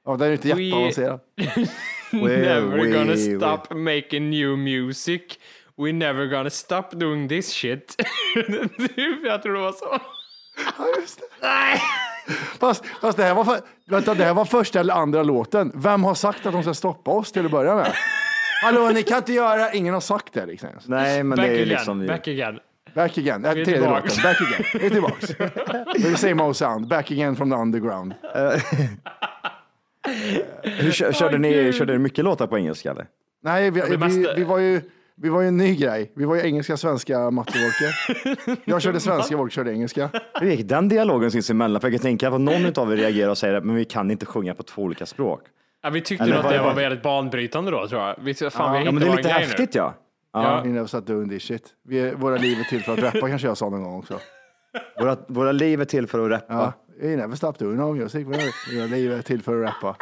[0.06, 1.08] Ja, den är inte We-
[2.17, 2.63] jätteavancerad.
[2.63, 5.21] Never we- gonna we- stop making new music.
[5.78, 7.95] We never gonna stop doing this shit.
[9.24, 10.00] jag tror det var så.
[10.78, 11.82] Ja, just det.
[12.60, 15.71] Fast, fast det, här var för, vänta, det här var första eller andra låten.
[15.76, 17.93] Vem har sagt att de ska stoppa oss till att börja med?
[18.63, 19.74] Hallå, ni kan inte göra...
[19.74, 20.69] Ingen har sagt det liksom.
[20.86, 22.08] Nej, men Back det är again, liksom...
[22.08, 22.60] back again.
[22.95, 23.41] Back again.
[23.41, 24.17] Vi är tredje tillbaks.
[24.17, 24.24] låten.
[24.24, 24.65] Back again.
[24.74, 25.30] Vi är tillbaks.
[25.95, 26.88] We're the same old sound.
[26.88, 28.13] Back again from the underground.
[30.63, 33.06] Hur kö- körde ni, körde ni mycket låtar på engelska eller?
[33.43, 34.82] Nej, vi, vi, vi var ju
[35.15, 36.12] vi var ju en ny grej.
[36.15, 38.58] Vi var ju engelska, svenska, matte, Wolke.
[38.65, 40.10] Jag körde svenska, Wolke körde engelska.
[40.39, 41.82] Hur gick den dialogen sinsemellan?
[41.82, 44.12] För jag kan tänka att någon av er reagerar och säger att men vi kan
[44.12, 45.41] inte sjunga på två olika språk.
[45.84, 48.15] Ja, vi tyckte Eller nog att det var väldigt banbrytande då, tror jag.
[48.21, 49.80] Vi, fan, vi Ja, men det är lite häftigt nu.
[49.80, 49.93] ja.
[50.34, 50.62] Ja.
[50.63, 51.63] Vi never stop doing this shit.
[51.88, 54.19] Vi våra liv är till för att rappa, kanske jag sa någon gång också.
[55.00, 56.54] Våra, våra liv är till för att rappa.
[56.54, 58.28] Ja, we never stop doing no music.
[58.28, 59.96] Våra liv är till för att rappa.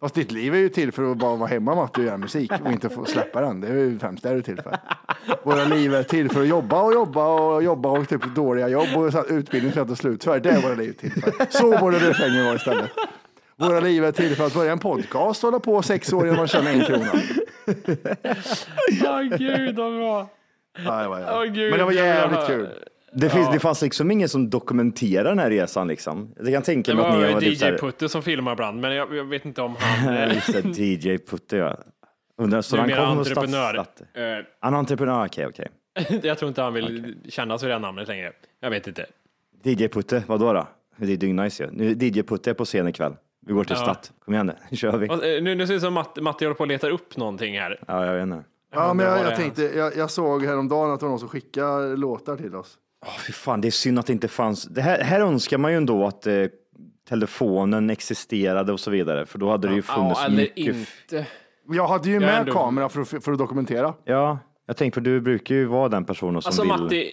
[0.00, 2.52] Fast ditt liv är ju till för att bara vara hemma Matte och göra musik
[2.64, 3.60] och inte få släppa den.
[3.60, 4.76] Det är ju främst det du är till för.
[5.42, 8.88] Våra liv är till för att jobba och jobba och jobba och typ dåliga jobb
[8.96, 10.26] och utbildning till att ta slut.
[10.26, 11.46] Är det våra liv till för.
[11.50, 12.90] Så borde refrängen vara istället.
[13.56, 16.36] Våra liv är till för att börja en podcast och hålla på sex år innan
[16.36, 17.12] man tjänar en krona.
[19.04, 20.28] Åh gud vad bra.
[20.84, 22.68] Ja, det var gud, Men det var jävligt kul.
[23.14, 26.34] Det, finns, det fanns liksom ingen som dokumenterar den här resan liksom.
[26.36, 28.94] Jag kan tänka Det mig att ni var typ DJ Putte som filmar ibland, men
[28.94, 30.14] jag, jag vet inte om han...
[30.14, 31.78] Ja, eh, Just det, DJ Putte ja.
[32.38, 33.72] Undrar, så han kom och entreprenör.
[33.74, 35.68] stats- stat- Eh, Han är entreprenör, okej okej.
[36.22, 38.32] jag tror inte han vill kännas vid det namnet längre.
[38.60, 39.06] Jag vet inte.
[39.62, 40.66] DJ Putte, vad då då?
[40.96, 41.70] Det är dyngnice ju.
[41.72, 43.16] Nu är DJ Putte är på scen ikväll.
[43.46, 43.82] Vi går till Ja.
[43.82, 44.12] Statt.
[44.24, 45.08] Kom igen nu, nu kör vi.
[45.08, 47.58] Och, eh, Nu, nu ser det som att Matti håller på att leta upp någonting
[47.60, 47.80] här.
[47.86, 48.44] Ja, jag vet inte.
[48.74, 51.96] Ja, men jag, jag tänkte, jag, jag såg häromdagen att det var någon som skickade
[51.96, 52.78] låtar till oss.
[53.06, 54.64] Åh, fy fan, det är synd att det inte fanns.
[54.64, 56.44] Det här, här önskar man ju ändå att eh,
[57.08, 60.58] telefonen existerade och så vidare, för då hade det ju funnits Ja, eller mycket.
[60.58, 61.26] inte.
[61.68, 63.94] Jag hade ju Jag med ändå- kamera för att, för att dokumentera.
[64.04, 66.70] Ja, jag tänkte för du brukar ju vara den personen som Alltså vill.
[66.72, 67.10] Matti,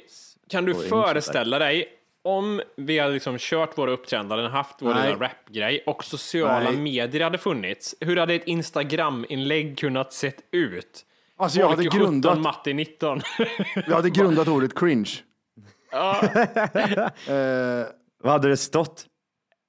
[0.49, 1.86] kan du föreställa dig
[2.23, 5.10] om vi hade liksom kört våra uppträdanden, haft vår Nej.
[5.13, 6.77] lilla rapgrej och sociala Nej.
[6.82, 7.95] medier hade funnits.
[7.99, 11.06] Hur hade ett Instagram-inlägg kunnat sett ut?
[11.38, 13.21] Alltså jag hade Folke 17, grundat, Matti 19.
[13.88, 15.10] jag hade grundat ordet cringe.
[17.27, 17.86] Eh,
[18.23, 19.06] Vad hade det stått?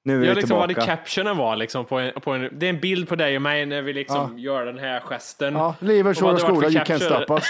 [0.04, 0.90] Nu är Jag vi liksom vad tillbaka.
[0.90, 3.42] det captionen var liksom på en, på en, det är en bild på dig och
[3.42, 5.54] mig när vi liksom gör den här gesten.
[5.54, 7.44] ja, livet, kör vad och hade skola, you can't stop us.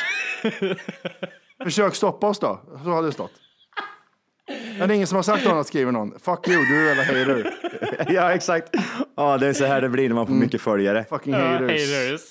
[1.64, 3.32] Försök stoppa oss då, så hade det stått.
[4.78, 6.18] Men det är ingen som har sagt annat, skriver någon.
[6.18, 7.54] Fuck you, du är jävla hater.
[8.14, 8.68] ja, exakt.
[9.16, 11.04] Ja, det är så här det blir när man får mycket följare.
[11.10, 11.70] Fucking Ja, haters.
[11.70, 12.22] haters.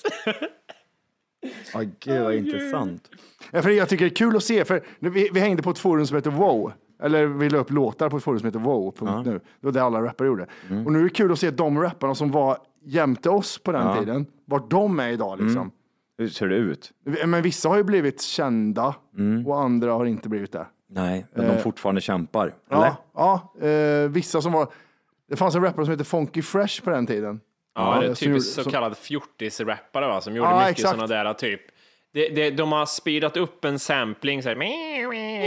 [1.74, 3.08] Ja, gud vad intressant.
[3.50, 5.70] Ja, för jag tycker det är kul att se, för nu- vi, vi hängde på
[5.70, 6.72] ett forum som heter Wow.
[7.02, 9.32] Eller vi la upp låtar på ett forum som heter Wow.nu.
[9.60, 10.46] Det var det alla rappare gjorde.
[10.70, 10.86] Mm.
[10.86, 13.86] Och nu är det kul att se de rapparna som var jämte oss på den
[13.86, 13.96] Ja.
[13.98, 15.70] tiden, vart de är idag liksom.
[16.18, 16.92] Hur ser det ut?
[17.26, 19.46] Men vissa har ju blivit kända Mm.
[19.46, 20.66] och andra har inte blivit det.
[20.90, 22.54] Nej, men de fortfarande kämpar.
[22.70, 22.86] Eller?
[22.86, 22.94] Eh.
[23.14, 24.68] Ja, ja eh, vissa som var,
[25.28, 27.40] det fanns en rappare som hette Funky Fresh på den tiden.
[27.74, 31.34] Ja, det är typ gjorde- så kallad fjortisrappare va, som gjorde Ja, mycket sådana där
[31.34, 31.60] typ.
[32.14, 34.56] Det, det, de har speedat upp en sampling så här,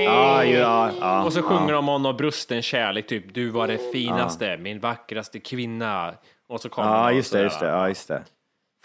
[0.03, 1.43] Ja, ja, ja, och så ja.
[1.43, 6.13] sjunger de om någon brusten kärlek, typ du var det finaste, min vackraste kvinna.
[6.49, 7.67] Och så kommer Ja, just det, just det.
[7.67, 8.23] Ja, just det.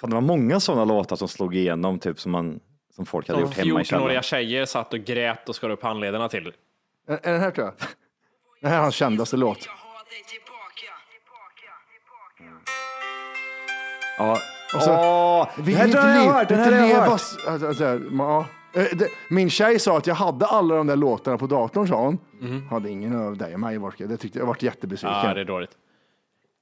[0.01, 2.61] Fan, det var många sådana låtar som slog igenom, typ som, man,
[2.95, 4.23] som folk hade Som gjort hemma i 14-åriga källaren.
[4.23, 6.53] tjejer satt och grät och skar upp handlederna till.
[7.09, 7.75] Är, är den här tror jag?
[8.61, 9.69] Det här är hans kändaste låt.
[14.27, 14.39] Ja.
[14.75, 17.11] Och så- Åh, Vi här inte har jag hört, den här inte har jag hört.
[17.11, 17.85] alltså, alltså,
[18.19, 18.47] ja.
[18.73, 18.85] Eh,
[19.31, 22.19] Min tjej sa att jag hade alla de där låtarna på datorn, sa hon.
[22.71, 24.07] Hade ingen av dig och mig, Wolke.
[24.07, 25.17] Det tyckte jag varit jättebesviken.
[25.25, 25.71] Ja, det är dåligt.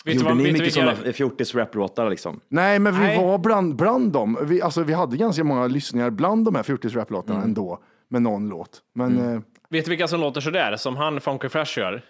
[0.05, 2.41] Vet du Gjorde vad, ni vet du mycket sådana fjortis-rap-låtar liksom?
[2.49, 3.19] Nej, men vi Nej.
[3.25, 4.39] var bland, bland dem.
[4.43, 7.49] Vi, alltså, vi hade ganska många lyssningar bland de här 40 rap-låtarna Mm.
[7.49, 8.83] ändå, med någon låt.
[8.95, 9.41] Men eh,
[9.71, 12.03] Vet du vilka som låter sådär, som han Funky Fresh gör?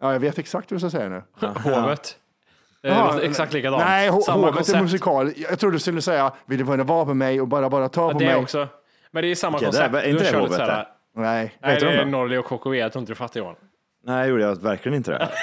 [0.00, 1.22] ja, jag vet exakt vad jag ska säga nu.
[1.70, 2.16] Hovet.
[2.84, 3.82] Det Jaha, låter exakt likadant.
[3.86, 5.32] Nej, ho- Samma hovet är musikal.
[5.36, 8.12] Jag trodde du skulle säga, vill du vara med mig och bara, bara ta Ja,
[8.12, 8.36] på det mig?
[8.36, 8.68] också.
[9.10, 9.92] Men det är samma Okej, koncept.
[9.92, 10.88] det är- inte Du det Hovet där?
[11.16, 11.54] Nej.
[11.62, 12.04] Nej, det de är?
[12.04, 12.74] Norli och KKV.
[12.78, 13.54] Jag tror inte du fattar Johan.
[14.06, 15.28] Nej, gjorde jag verkligen inte det.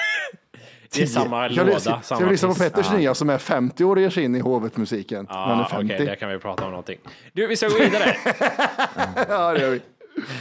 [0.94, 1.74] Det är samma Ska låda.
[1.74, 2.54] vi, ska samma vi lyssna på.
[2.54, 5.26] Petters nya som är 50 år och ger sig in i hovet-musiken?
[5.30, 6.04] när han är Ja, okej, 50.
[6.04, 6.98] där kan vi prata om någonting.
[7.32, 8.16] Du, vi ska gå vidare.
[9.28, 9.70] Ja, det gör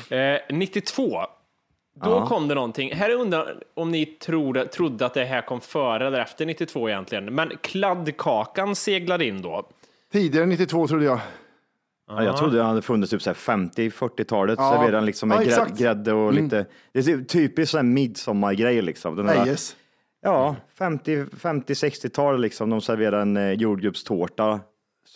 [0.09, 0.33] vi.
[0.49, 1.21] eh, 92.
[1.95, 2.93] Då kom det någonting.
[2.93, 7.25] Här undrar om ni tror, trodde att det här kom före eller efter 92 egentligen.
[7.35, 9.69] Men kladdkakan seglade in då.
[10.11, 11.19] Tidigare 92 trodde jag.
[12.07, 14.59] Ja, jag trodde det hade funnits typ så här 50-40-talet.
[14.59, 14.71] Ja.
[14.71, 15.61] Serverade den liksom med Ja.
[15.61, 15.75] Mm.
[15.75, 16.65] grädde och lite.
[16.93, 19.15] Det är typ typiskt sån midsommargrej liksom.
[19.15, 19.75] Den där, Ejes.
[20.21, 22.69] ja, 50-60-tal liksom.
[22.69, 24.59] De serverade en eh, jordgubbstårta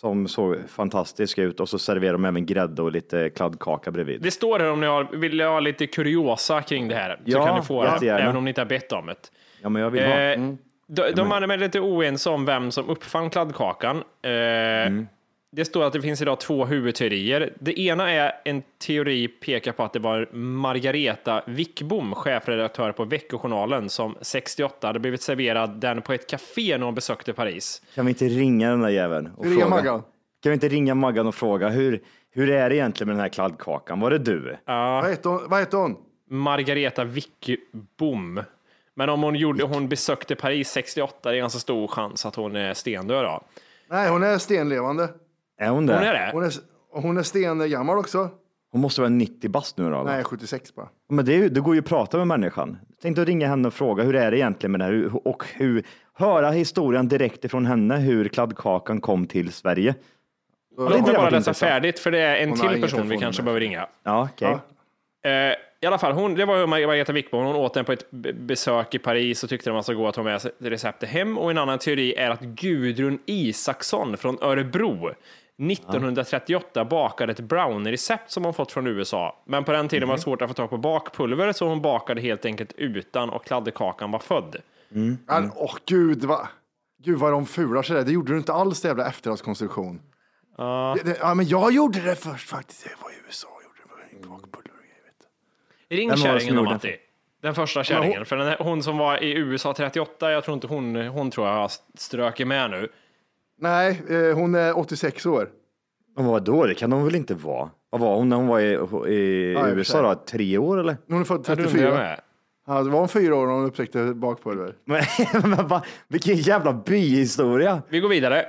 [0.00, 4.22] som såg fantastisk ut och så serverade de även grädde och lite kladdkaka bredvid.
[4.22, 7.16] Det står här om ni har, vill ha lite kuriosa kring det här.
[7.16, 9.14] Så Ja, kan ni få det, även om ni inte har bett om det.
[9.62, 10.18] Ja, men jag vill ha.
[10.18, 10.38] Eh,
[10.86, 13.96] de, de är emellertid lite oense om vem som uppfann kladdkakan.
[13.96, 14.30] Eh,
[15.56, 17.52] det står att det finns idag två huvudteorier.
[17.60, 23.90] Det ena är en teori pekar på att det var Margareta Wickbom, chefredaktör på Veckojournalen,
[23.90, 27.82] som 68 hade blivit serverad den på ett café när hon besökte Paris.
[27.94, 29.30] Kan vi inte ringa den där jäveln?
[29.36, 29.76] Och Vi ringer fråga?
[29.76, 30.02] Maggan.
[30.42, 33.28] Kan vi inte ringa Maggan och fråga hur, hur är det egentligen med den här
[33.28, 34.00] kladdkakan?
[34.00, 34.56] Var det du?
[34.66, 35.40] Vad heter hon?
[35.48, 35.96] Vad heter hon?
[36.30, 38.42] Margareta Wickbom.
[38.94, 42.56] Men om hon, gjorde, hon besökte Paris 68, det är ganska stor chans att hon
[42.56, 43.24] är stendöd.
[43.24, 43.42] Då.
[43.90, 45.08] Nej, hon är stenlevande.
[45.58, 45.94] Är hon det?
[45.94, 46.30] Hon är det?
[46.32, 46.52] Hon är,
[46.92, 48.30] hon är stengammal också.
[48.72, 50.00] Hon måste vara 90 bast nu då?
[50.00, 50.04] eller?
[50.10, 50.88] Nej, 76 bara.
[51.08, 52.78] Men det, är, ju- det går ju att prata med människan.
[53.02, 55.44] Tänk att ringa henne och fråga hur är det egentligen med det här Hur- och
[55.54, 55.82] hur,
[56.14, 59.94] höra historien direkt ifrån henne hur kladdkakan kom till Sverige.
[60.78, 61.70] Låt mig det bara varit läsa intressant?
[61.70, 63.86] färdigt, för det är en Hon har till person vi kanske behöver ringa.
[64.02, 64.58] Ja, okej.
[65.24, 67.44] Eh, I alla fall, hon, det var ju Margareta Wickbom.
[67.46, 70.06] Hon åt den på ett b- besök i Paris och tyckte den var så god
[70.08, 71.38] att hon med sig receptet hem.
[71.38, 75.10] Och en annan teori är att Gudrun Isaksson från Örebro
[75.58, 79.42] 1938 bakade ett brownie-recept som hon fått från USA.
[79.46, 82.20] Men på den tiden var det svårt att få tag på bakpulver så hon bakade
[82.20, 84.56] helt enkelt utan och kladdkakan var född.
[84.88, 86.46] Men, Åh gud, vad,
[87.02, 88.04] gud vad de fular sig där.
[88.04, 90.00] Det gjorde du inte alls det jävla efterhandskonstruktion.
[90.56, 92.86] Det, det, ja, men jag gjorde det först faktiskt.
[92.86, 94.84] Jag var i USA och gjorde det bakpulver och
[95.88, 96.00] grejer.
[96.00, 96.96] Ring det kärringen då Matti.
[97.42, 98.24] Den första kärringen.
[98.24, 101.54] För den hon som var i USA 38, jag tror inte hon, hon tror jag
[101.54, 102.88] har strökit med nu.
[103.58, 105.48] Nej, eh, hon är 86 år.
[106.16, 106.66] Men vad då?
[106.66, 107.70] Det kan hon väl inte vara?
[107.90, 110.14] Vad var hon när hon var i, i Ja, USA då?
[110.14, 110.96] Tre år eller?
[111.08, 111.88] Hon är född Ja, det undrar 34.
[111.88, 112.20] jag med.
[112.66, 114.74] Ja, det var hon fyra år när hon upptäckte bakpulver.
[114.84, 115.02] Men,
[115.50, 117.82] men va, vilken jävla byhistoria.
[117.88, 118.46] Vi går vidare.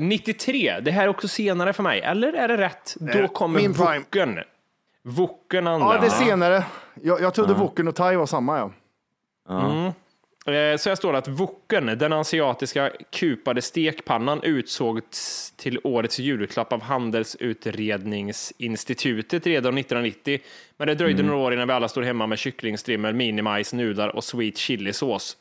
[0.00, 2.96] 93, det här är också senare för mig, eller är det rätt?
[3.00, 3.98] Då Eh, kommer min prime.
[3.98, 4.38] Woken.
[5.04, 6.00] Woken Ja, anlända.
[6.00, 6.64] det är senare.
[7.02, 8.58] Jag, jag trodde Woken och Thai var samma.
[8.58, 9.86] Ja.
[9.86, 9.92] Eh,
[10.78, 19.46] Så jag står att Woken, den asiatiska kupade stekpannan, utsågs till årets julklapp av Handelsutredningsinstitutet
[19.46, 20.38] redan 1990.
[20.76, 24.24] Men det dröjde några år innan vi alla stod hemma med kycklingstrimmel, minimajs, nudlar och
[24.24, 25.36] sweet chilisås.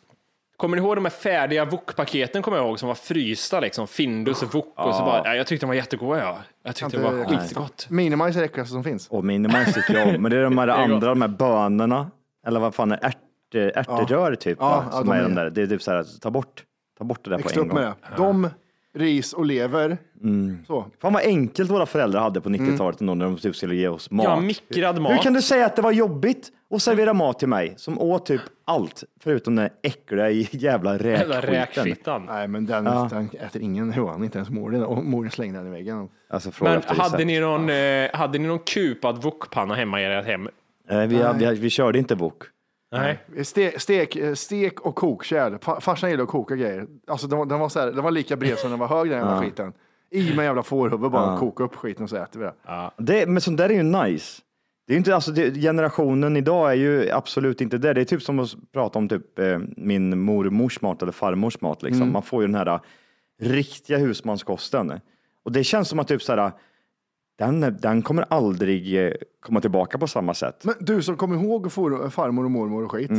[0.58, 4.44] Kommer ni ihåg de här färdiga wok-paketen kommer jag ihåg som var frysta liksom, Findus
[4.44, 6.38] och wok och så bara, ja, jag tyckte de var jättegoda ja.
[6.64, 7.88] Jag tyckte det var skitgott.
[7.90, 9.08] Minimajs är det äckligaste som finns.
[9.08, 10.22] Och minimajs tycker jag om.
[10.22, 12.12] Men det är de här är andra, de här bönorna.
[12.48, 13.18] Eller vad fan är ärt,
[13.60, 14.58] ärterör typ?
[14.62, 14.86] Ja, va?
[14.92, 15.50] ja, Som de är är- de där.
[15.50, 16.64] Det är typ så här, ta bort,
[16.98, 17.82] ta bort det där på Växte en upp gång.
[17.82, 18.18] med det.
[18.18, 18.50] De,
[18.96, 19.98] ris och lever.
[20.68, 20.86] Så.
[21.02, 22.66] Fan vad enkelt våra föräldrar hade på Mm.
[22.66, 24.24] 90-talet ändå när de typ skulle ge oss mat.
[24.26, 25.12] Ja, mikrad mat.
[25.12, 28.26] Hur kan du säga att det var jobbigt att servera mat till mig som åt
[28.26, 31.86] typ allt förutom den äckliga jävla Jävla räkskiten?
[31.86, 32.26] räkfittan.
[32.26, 34.84] Nej, men den, den äter ingen Johan, inte ens mor.
[34.84, 36.10] Och Mor slängde den i väggen.
[36.30, 40.26] Alltså, fråga Men hade ni, någon, eh, hade ni någon kupad wokpanna hemma i ert
[40.26, 40.50] hem?
[40.90, 42.44] Nej, vi, vi, vi körde inte wok.
[42.94, 43.44] Nej.
[43.44, 45.58] Ste, stek, stek och kokkärl.
[45.82, 46.88] Farsan gillade att koka grejer.
[47.08, 49.10] Alltså, den, var- den, var så här, den var lika bred som den var hög
[49.10, 49.74] den jävla skiten.
[50.12, 52.54] I med jävla fårhuvud bara, koka upp skiten och så äter vi det.
[52.98, 54.42] Det, men sånt där är ju nice.
[54.88, 57.94] Det är inte, alltså, det, generationen idag är ju absolut inte det.
[57.94, 61.84] Det är typ som att prata om typ, eh, min mormors mat eller farmors mat.
[61.84, 62.12] Liksom.
[62.12, 62.80] Man får ju den här eh,
[63.42, 65.00] riktiga husmanskosten.
[65.46, 66.52] Och det känns som att typ så här,
[67.40, 70.66] den, den kommer aldrig eh, komma tillbaka på samma sätt.
[70.66, 73.12] Men du som kommer ihåg for, farmor och mormor och skit.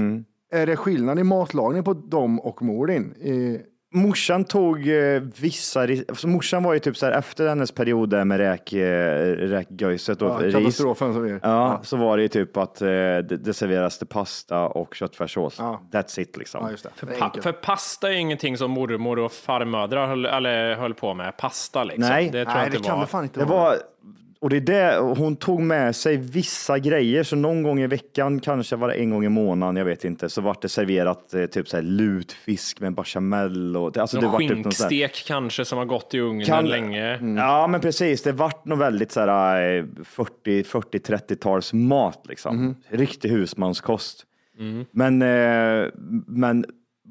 [0.52, 3.14] Är det skillnad i matlagning på dem och mor din?
[3.14, 3.60] I,
[3.96, 8.24] Morsan tog eh, vissa, alltså, morsan var ju typ så här efter hennes period där
[8.24, 10.54] med räk, eh, räkgöjset och ja, ris.
[10.54, 11.38] katastrofen som vi...
[11.42, 15.56] Ja, så var det ju typ att eh, det, det serveras det pasta och köttfärssås.
[15.58, 15.80] Ja.
[15.92, 16.60] That's it liksom.
[16.64, 17.06] Ja, just det.
[17.06, 20.94] det är Pa- för pasta är ju ingenting som mormor och farmödrar höll, eller höll
[20.94, 21.36] på med.
[21.36, 22.08] Pasta liksom.
[22.08, 22.30] Nej.
[22.30, 23.04] det tror Nej, jag det inte kan var.
[23.04, 23.60] det fan inte Det vara.
[23.64, 23.76] var,
[24.44, 28.40] och det är det, hon tog med sig vissa grejer, så någon gång i veckan,
[28.40, 31.46] kanske var det en gång i månaden, jag vet inte, så vart det serverat eh,
[31.46, 35.64] typ så här lutfisk med bechamel och alltså det typ någon sån här- skinkstek kanske
[35.64, 37.18] som har gått i ugnen Kan- länge.
[37.36, 38.22] Ja, men precis.
[38.22, 42.76] Det vart nog väldigt så här eh, 40, 40, 30-tals mat liksom.
[42.88, 44.24] Riktig husmanskost.
[44.90, 45.88] Men, eh,
[46.26, 46.64] men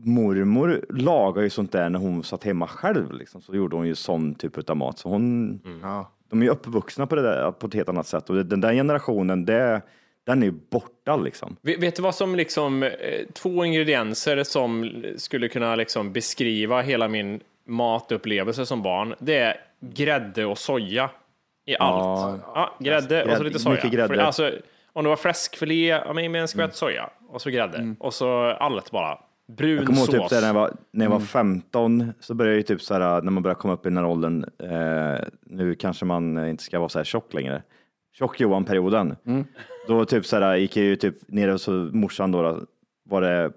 [0.05, 3.13] mormor lagar ju sånt där när hon satt hemma själv.
[3.13, 3.41] Liksom.
[3.41, 4.97] Så gjorde hon ju sån typ av mat.
[4.99, 6.11] Så hon, Ja.
[6.33, 8.29] De är ju uppvuxna på det där på ett helt annat sätt.
[8.29, 9.81] Och den där generationen, det,
[10.25, 11.57] den är ju borta liksom.
[11.61, 12.89] Vet vet du vad som liksom, eh,
[13.33, 19.15] två ingredienser som skulle kunna liksom beskriva hela min matupplevelse som barn.
[19.19, 21.09] Det är grädde och soja
[21.65, 22.41] i allt.
[22.55, 23.75] Ja, grädde och så lite soja.
[23.75, 24.15] mycket grädde.
[24.15, 24.51] För, alltså,
[24.93, 27.95] om det var fläskfilé, ja, med en skvätt soja och så grädde.
[27.99, 29.19] Och så allt bara.
[29.47, 32.65] Brun Jag kommer ihåg typ när jag var, när jag var 15 så började jag
[32.67, 36.05] typ så här, när man börjar komma upp i den här åldern, eh, nu kanske
[36.05, 37.63] man inte ska vara så här tjock längre.
[38.17, 39.15] Tjock Johan-perioden.
[39.87, 42.65] Då typ så här, gick jag ju typ ner hos morsan då, då
[43.09, 43.51] var det,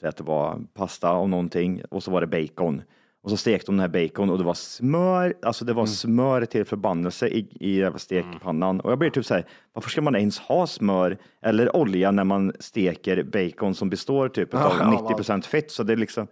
[0.00, 2.82] säg att det var pasta och någonting och så var det bacon.
[3.24, 5.86] Och så stekte de den här bacon och det var smör, alltså det var Mm.
[5.94, 8.80] smör till förbannelse i, i stekpannan.
[8.80, 12.24] Och jag blir typ så här, varför ska man ens ha smör eller olja när
[12.24, 15.70] man steker bacon som består typ av Ja, 90 procent fett?
[15.70, 16.26] Så det är liksom,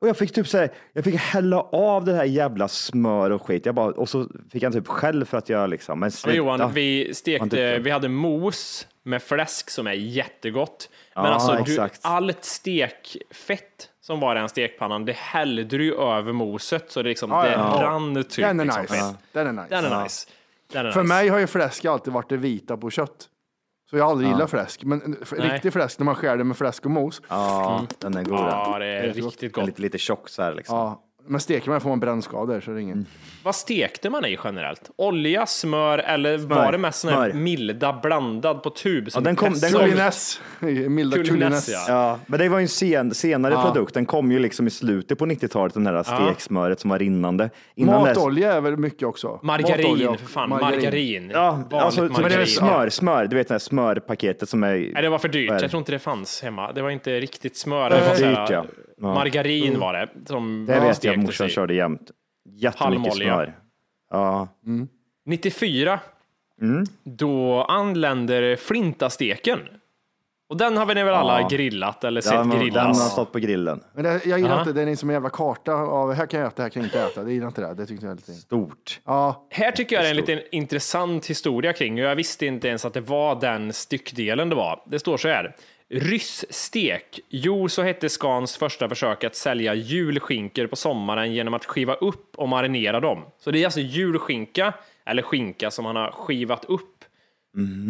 [0.00, 3.42] och jag fick typ så här, jag fick hälla av det här jävla smör och
[3.46, 3.66] skit.
[3.66, 6.36] Jag bara, och så fick jag typ själv för att jag liksom, men sluta.
[6.36, 10.88] Johan, vi stekte, vi hade mos med fläsk som är jättegott.
[11.14, 16.32] Men Ja, alltså, du, allt stekfett som var den stekpannan, det hällde du ju över
[16.32, 17.78] moset så det, liksom, Ja, det ja.
[17.82, 18.36] rann typ.
[18.36, 19.14] Den är liksom, nice.
[19.32, 19.66] Den är nice.
[19.70, 20.02] Den är Ja.
[20.02, 20.28] nice.
[20.72, 21.14] Den är För nice.
[21.14, 23.28] mig har ju fläsk alltid varit det vita på kött.
[23.90, 24.84] Så jag har aldrig gillat fläsk.
[24.84, 27.22] Men riktig fläsk, när man skär det med fläsk och mos.
[27.28, 28.38] Ja, den är god.
[28.38, 29.32] Ja, det är Jättegott.
[29.32, 29.66] riktigt gott.
[29.66, 30.76] Lite, lite tjock så här liksom.
[30.76, 31.02] Ja.
[31.26, 32.98] Men steker man får man brännskador så det är inget.
[33.44, 34.90] Vad stekte man i generellt?
[34.96, 37.40] Olja, smör eller var det mest sån här Smör.
[37.40, 39.10] milda blandad på tub?
[39.12, 40.40] som den kom- den kom- Kuliness.
[40.60, 41.68] Milda Kuliness, kuliness.
[41.68, 41.84] ja.
[41.88, 43.62] Ja, men det var ju en sen, senare Ja.
[43.72, 43.94] produkt.
[43.94, 47.50] Den kom ju liksom i slutet på 90-talet, den här steksmöret som var rinnande.
[47.74, 49.40] Innan dess- Matolja är väl mycket också.
[49.42, 50.48] Margarin, och för fan.
[50.48, 51.30] Margarin.
[51.34, 52.46] Ja, Vanligt alltså typ margarin.
[52.46, 53.26] smör, smör.
[53.26, 54.68] Du vet det här smörpaketet som är...
[54.76, 55.50] Nej, det var för dyrt.
[55.50, 55.60] Är det?
[55.60, 56.72] Jag tror inte det fanns hemma.
[56.72, 57.90] Det var inte riktigt smör.
[57.90, 58.64] Det var var så här- dyrt, ja.
[59.00, 59.14] Ja.
[59.14, 60.08] Margarin var det.
[60.26, 62.10] Som Det vet jag morsan körde jämt.
[62.48, 63.56] Jättemycket smör.
[64.10, 64.48] Ja.
[65.26, 66.00] 94,
[66.62, 66.84] Mm.
[67.04, 69.58] då anländer flintasteken.
[70.48, 71.48] Och den har vi väl alla Ja.
[71.48, 73.12] grillat eller sett Den, den har grillas.
[73.12, 73.80] stått på grillen.
[73.94, 74.60] Men det, jag gillar Ja.
[74.60, 76.86] inte, den är som en jävla karta av här kan jag äta, här kan jag
[76.86, 77.22] inte äta.
[77.24, 77.74] Det gillar inte det.
[77.74, 78.32] Det tyckte jag är lite...
[78.32, 79.00] Stort.
[79.04, 81.94] Ja, Här tycker jag det är en liten intressant historia kring.
[81.94, 84.82] och Jag visste inte ens att det var den styckdelen det var.
[84.86, 85.56] Det står så här.
[85.90, 87.20] Ryssstek.
[87.28, 92.36] Jo, så hette Scans första försök att sälja julskinkor på sommaren genom att skiva upp
[92.36, 93.24] och marinera dem.
[93.38, 94.72] Så det är alltså julskinka,
[95.04, 97.04] eller skinka som han har skivat upp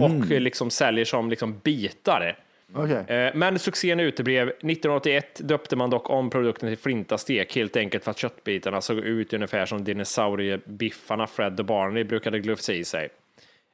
[0.02, 2.38] och eh, liksom säljer som liksom bitar.
[2.74, 3.16] okej.
[3.16, 4.48] Eh, Men succén uteblev.
[4.48, 9.32] 1981 döpte man dock om produkten till flintastek helt enkelt för att köttbitarna såg ut
[9.32, 13.08] ungefär som dinosauriebiffarna Fred och Barney brukade glufsa i sig.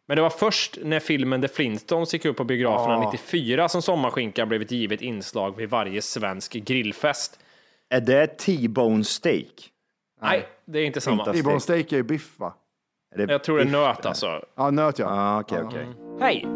[0.08, 4.46] Men det var först när filmen The Flintstones gick upp på biograferna 94 som sommarskinka
[4.46, 7.38] blev ett givet inslag vid varje svensk grillfest.
[7.90, 9.70] Är det T-bone steak?
[10.22, 11.24] Nej, det är inte samma.
[11.24, 12.54] T-bone steak är ju biff va?
[13.14, 14.40] Är det Jag tror det är nöt alltså.
[14.56, 15.06] Ja, nöt ja.
[15.08, 15.86] Ah, okej, okej.
[16.20, 16.46] Hej!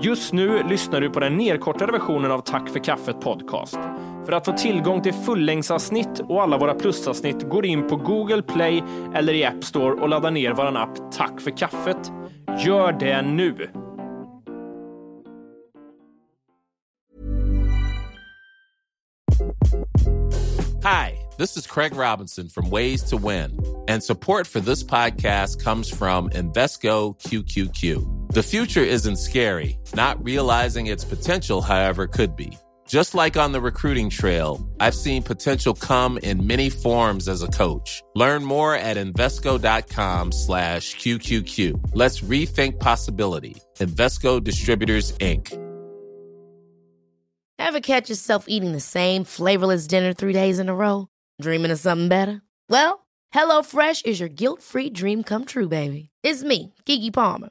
[0.00, 3.78] Just nu lyssnar du på den nedkortade versionen av Tack för kaffet podcast.
[4.26, 8.82] För att få tillgång till fullängdsavsnitt och alla våra plusavsnitt går in på Google Play
[9.14, 12.12] eller i App Store och laddar ner vår app Tack för kaffet.
[12.56, 13.68] Gör det nu!
[20.82, 23.58] Hi, this is Craig Robinson from Ways to Win,
[23.88, 28.32] and support for this podcast comes from Invesco QQQ.
[28.32, 32.56] The future isn't scary, not realizing its potential, however, could be.
[32.88, 37.48] Just like on the recruiting trail, I've seen potential come in many forms as a
[37.48, 38.02] coach.
[38.14, 41.90] Learn more at Invesco.com slash QQQ.
[41.94, 43.56] Let's rethink possibility.
[43.78, 45.52] Invesco Distributors, Inc.
[47.58, 51.08] Ever catch yourself eating the same flavorless dinner three days in a row?
[51.42, 52.40] Dreaming of something better?
[52.70, 56.08] Well, HelloFresh is your guilt-free dream come true, baby.
[56.22, 57.50] It's me, Kiki Palmer.